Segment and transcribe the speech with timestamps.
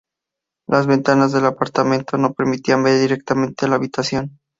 [0.67, 4.39] Las ventanas del apartamento no permitían ver directamente a la habitación.